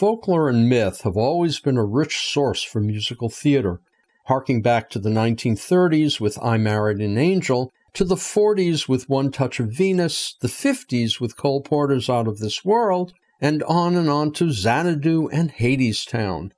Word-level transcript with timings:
folklore 0.00 0.48
and 0.48 0.66
myth 0.66 1.02
have 1.02 1.18
always 1.18 1.60
been 1.60 1.76
a 1.76 1.84
rich 1.84 2.20
source 2.20 2.62
for 2.62 2.80
musical 2.80 3.28
theater, 3.28 3.82
harking 4.28 4.62
back 4.62 4.88
to 4.88 4.98
the 4.98 5.10
1930s 5.10 6.18
with 6.18 6.42
I 6.42 6.56
Married 6.56 7.02
an 7.02 7.18
Angel, 7.18 7.70
to 7.92 8.04
the 8.04 8.14
40s 8.14 8.88
with 8.88 9.10
One 9.10 9.30
Touch 9.30 9.60
of 9.60 9.72
Venus, 9.72 10.36
the 10.40 10.48
50s 10.48 11.20
with 11.20 11.36
Cole 11.36 11.60
Porter's 11.60 12.08
Out 12.08 12.26
of 12.26 12.38
This 12.38 12.64
World, 12.64 13.12
and 13.42 13.62
on 13.64 13.94
and 13.94 14.08
on 14.08 14.32
to 14.32 14.50
Xanadu 14.50 15.28
and 15.28 15.52
Hadestown. 15.52 16.52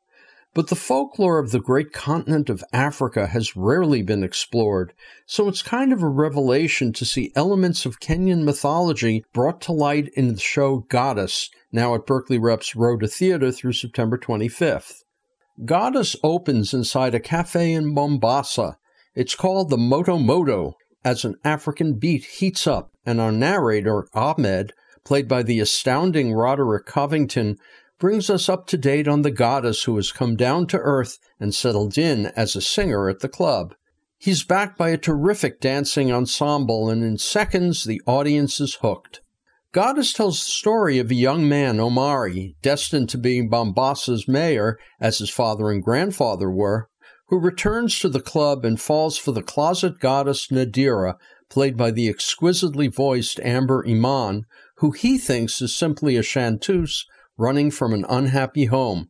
But 0.55 0.69
the 0.69 0.77
folklore 0.77 1.39
of 1.39 1.51
the 1.51 1.61
great 1.61 1.93
continent 1.95 2.51
of 2.51 2.63
Africa 2.75 3.29
has 3.29 3.57
rarely 3.57 4.03
been 4.03 4.23
explored, 4.23 4.93
so 5.25 5.49
it's 5.49 5.63
kind 5.63 5.95
of 5.95 6.03
a 6.03 6.09
revelation 6.09 6.93
to 6.93 7.07
see 7.07 7.33
elements 7.35 7.87
of 7.87 8.01
Kenyan 8.01 8.45
mythology 8.45 9.25
brought 9.33 9.63
to 9.63 9.73
light 9.73 10.09
in 10.15 10.29
the 10.29 10.39
show 10.39 10.85
Goddess, 10.91 11.49
now 11.73 11.95
at 11.95 12.07
Berkeley 12.07 12.39
Rep's 12.39 12.77
Roda 12.77 13.09
Theater 13.09 13.51
through 13.51 13.73
September 13.73 14.19
25th. 14.19 15.05
Goddess 15.65 16.17
opens 16.23 16.75
inside 16.75 17.15
a 17.15 17.21
cafe 17.21 17.73
in 17.73 17.93
Mombasa. 17.93 18.77
It's 19.15 19.35
called 19.35 19.71
the 19.71 19.79
Moto 19.79 20.19
Moto, 20.19 20.75
as 21.03 21.25
an 21.25 21.37
African 21.45 21.95
beat 21.95 22.25
heats 22.25 22.67
up, 22.67 22.93
and 23.07 23.21
our 23.21 23.33
narrator, 23.33 24.07
Ahmed, 24.13 24.75
played 25.05 25.29
by 25.29 25.43
the 25.43 25.61
astounding 25.61 26.33
Roderick 26.33 26.87
Covington, 26.87 27.59
brings 28.03 28.29
us 28.29 28.49
up 28.49 28.67
to 28.67 28.77
date 28.77 29.07
on 29.07 29.23
the 29.23 29.31
goddess 29.31 29.85
who 29.85 29.95
has 29.95 30.11
come 30.11 30.35
down 30.35 30.67
to 30.67 30.77
earth 30.77 31.21
and 31.39 31.55
settled 31.55 31.97
in 31.97 32.27
as 32.35 32.57
a 32.57 32.61
singer 32.61 33.09
at 33.09 33.21
the 33.21 33.29
club. 33.29 33.77
He's 34.19 34.43
backed 34.43 34.77
by 34.77 34.89
a 34.89 34.99
terrific 34.99 35.61
dancing 35.61 36.11
ensemble, 36.11 36.91
and 36.91 37.05
in 37.05 37.17
seconds 37.17 37.85
the 37.85 38.03
audience 38.05 38.61
is 38.61 38.79
hooked. 38.83 39.21
Goddess 39.71 40.13
tells 40.13 40.41
the 40.41 40.51
story 40.51 40.99
of 40.99 41.13
a 41.13 41.15
young 41.15 41.49
man, 41.49 41.79
Omari, 41.79 42.57
destined 42.61 43.09
to 43.11 43.19
be 43.19 43.41
Mombasa's 43.41 44.27
mayor, 44.27 44.81
as 45.01 45.19
his 45.19 45.31
father 45.31 45.71
and 45.71 45.81
grandfather 45.81 46.51
were, 46.51 46.89
who 47.29 47.39
returns 47.39 47.97
to 48.01 48.09
the 48.09 48.19
club 48.19 48.65
and 48.65 48.81
falls 48.81 49.17
for 49.17 49.31
the 49.31 49.45
closet 49.45 50.01
goddess 50.01 50.49
Nadira, 50.49 51.19
played 51.49 51.77
by 51.77 51.93
the 51.93 52.09
exquisitely 52.09 52.89
voiced 52.89 53.39
Amber 53.45 53.87
Iman, 53.87 54.43
who 54.79 54.91
he 54.91 55.19
thinks 55.19 55.63
is 55.63 55.73
simply 55.73 56.17
a 56.17 56.23
chanteuse 56.25 57.07
running 57.37 57.71
from 57.71 57.93
an 57.93 58.05
unhappy 58.09 58.67
home. 58.67 59.09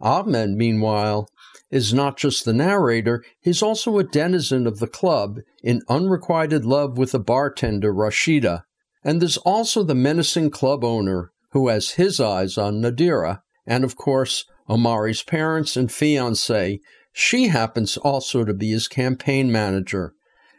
Ahmed, 0.00 0.50
meanwhile, 0.50 1.28
is 1.70 1.94
not 1.94 2.16
just 2.16 2.44
the 2.44 2.52
narrator, 2.52 3.24
he's 3.40 3.62
also 3.62 3.98
a 3.98 4.04
denizen 4.04 4.66
of 4.66 4.78
the 4.78 4.86
club 4.86 5.38
in 5.62 5.82
unrequited 5.88 6.64
love 6.64 6.98
with 6.98 7.12
the 7.12 7.18
bartender 7.18 7.92
Rashida. 7.92 8.62
And 9.02 9.20
there's 9.20 9.38
also 9.38 9.82
the 9.82 9.94
menacing 9.94 10.50
club 10.50 10.84
owner 10.84 11.32
who 11.50 11.68
has 11.68 11.92
his 11.92 12.20
eyes 12.20 12.58
on 12.58 12.80
Nadira, 12.80 13.40
and 13.66 13.84
of 13.84 13.96
course, 13.96 14.44
Omari's 14.68 15.22
parents 15.22 15.76
and 15.76 15.90
fiancee. 15.90 16.80
She 17.12 17.48
happens 17.48 17.96
also 17.96 18.44
to 18.44 18.54
be 18.54 18.70
his 18.70 18.88
campaign 18.88 19.52
manager, 19.52 20.14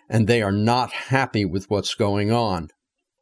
and 0.09 0.27
they 0.27 0.41
are 0.41 0.51
not 0.51 0.91
happy 0.91 1.43
with 1.43 1.69
what's 1.69 1.95
going 1.95 2.31
on. 2.31 2.69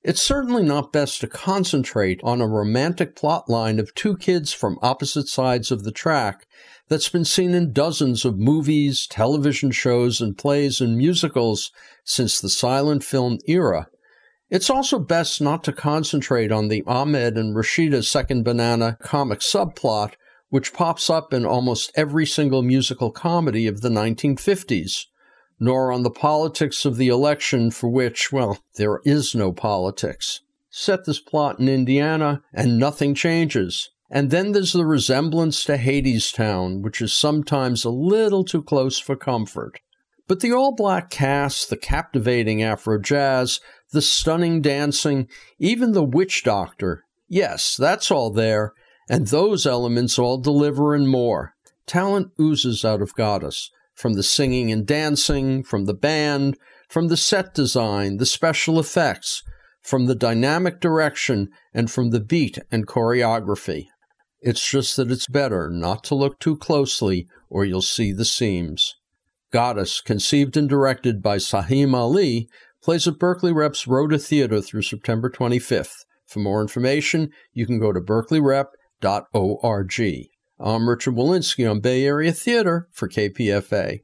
It's 0.04 0.22
certainly 0.22 0.64
not 0.64 0.92
best 0.92 1.22
to 1.22 1.28
concentrate 1.28 2.20
on 2.26 2.42
a 2.42 2.48
romantic 2.48 3.16
plot 3.16 3.50
line 3.50 3.80
of 3.80 3.96
two 3.96 4.18
kids 4.18 4.52
from 4.52 4.78
opposite 4.82 5.30
sides 5.30 5.72
of 5.72 5.86
the 5.86 5.94
track 5.94 6.46
that's 6.90 7.08
been 7.08 7.24
seen 7.24 7.54
in 7.54 7.72
dozens 7.72 8.26
of 8.26 8.38
movies, 8.38 9.08
television 9.08 9.72
shows, 9.72 10.20
and 10.20 10.38
plays 10.38 10.82
and 10.82 10.98
musicals 10.98 11.72
since 12.04 12.42
the 12.42 12.50
silent 12.50 13.02
film 13.06 13.40
era. 13.48 13.88
It's 14.50 14.70
also 14.70 15.00
best 15.00 15.40
not 15.40 15.64
to 15.64 15.72
concentrate 15.72 16.52
on 16.52 16.68
the 16.68 16.84
Ahmed 16.86 17.38
and 17.38 17.56
Rashida's 17.56 18.12
second 18.12 18.44
banana 18.44 18.98
comic 19.02 19.40
subplot, 19.40 20.16
which 20.50 20.74
pops 20.74 21.10
up 21.10 21.34
in 21.34 21.46
almost 21.46 21.94
every 21.96 22.26
single 22.26 22.62
musical 22.62 23.10
comedy 23.10 23.68
of 23.68 23.80
the 23.80 23.90
1950s 23.90 25.06
nor 25.60 25.92
on 25.92 26.04
the 26.04 26.10
politics 26.10 26.86
of 26.86 26.98
the 26.98 27.08
election 27.08 27.72
for 27.72 27.90
which, 27.90 28.32
well, 28.32 28.60
there 28.76 29.00
is 29.06 29.36
no 29.36 29.52
politics. 29.52 30.42
Set 30.70 31.06
this 31.06 31.20
plot 31.20 31.60
in 31.60 31.70
Indiana, 31.70 32.42
and 32.54 32.80
nothing 32.80 33.14
changes. 33.14 33.90
And 34.10 34.30
then 34.30 34.52
there's 34.52 34.74
the 34.74 34.86
resemblance 34.86 35.64
to 35.66 35.78
Hadestown, 35.78 36.82
which 36.82 37.02
is 37.02 37.14
sometimes 37.14 37.84
a 37.84 37.90
little 37.90 38.44
too 38.44 38.62
close 38.62 39.00
for 39.00 39.16
comfort. 39.16 39.80
But 40.28 40.40
the 40.40 40.52
all 40.54 40.74
black 40.74 41.10
cast, 41.10 41.70
the 41.70 41.78
captivating 41.78 42.64
Afro 42.64 43.00
jazz, 43.00 43.60
the 43.92 44.02
stunning 44.02 44.62
dancing, 44.62 45.28
even 45.60 45.92
the 45.92 46.04
witch 46.04 46.44
doctor, 46.44 47.04
yes, 47.28 47.76
that's 47.78 48.12
all 48.12 48.32
there, 48.32 48.74
and 49.10 49.28
those 49.28 49.66
elements 49.66 50.18
all 50.18 50.38
deliver 50.38 50.96
and 50.96 51.10
more. 51.10 51.54
Talent 51.86 52.32
oozes 52.40 52.86
out 52.86 53.02
of 53.02 53.16
Goddess, 53.16 53.70
from 53.96 54.14
the 54.14 54.24
singing 54.24 54.72
and 54.72 54.86
dancing, 54.86 55.64
from 55.64 55.86
the 55.86 55.94
band, 55.94 56.58
from 56.90 57.08
the 57.08 57.18
set 57.18 57.54
design, 57.54 58.18
the 58.18 58.26
special 58.26 58.80
effects, 58.80 59.44
from 59.82 60.06
the 60.06 60.16
dynamic 60.16 60.80
direction, 60.80 61.50
and 61.74 61.92
from 61.92 62.12
the 62.12 62.20
beat 62.20 62.60
and 62.72 62.88
choreography. 62.88 63.88
It's 64.42 64.70
just 64.70 64.98
that 64.98 65.10
it's 65.10 65.28
better 65.28 65.70
not 65.70 66.04
to 66.06 66.16
look 66.16 66.40
too 66.40 66.58
closely 66.58 67.28
or 67.50 67.64
you'll 67.64 67.82
see 67.82 68.12
the 68.12 68.26
seams. 68.26 68.96
Goddess, 69.52 70.02
conceived 70.02 70.58
and 70.58 70.68
directed 70.68 71.22
by 71.22 71.38
Saheem 71.38 71.94
Ali, 71.94 72.50
plays 72.82 73.08
at 73.08 73.20
Berkeley 73.20 73.54
Rep's 73.54 73.88
Roda 73.88 74.18
Theater 74.18 74.62
through 74.62 74.82
September 74.82 75.30
25th. 75.30 76.04
For 76.26 76.40
more 76.40 76.62
information, 76.62 77.32
you 77.54 77.66
can 77.66 77.80
go 77.80 77.94
to 77.94 78.02
berkeleyrep.org. 78.02 80.33
I'm 80.66 80.88
Richard 80.88 81.16
Wolinsky 81.16 81.70
on 81.70 81.82
Bay 81.82 82.06
Area 82.06 82.32
Theater 82.32 82.88
for 82.90 83.10
KPFA. 83.10 84.04